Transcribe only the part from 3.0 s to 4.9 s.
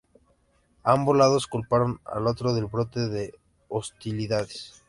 de hostilidades.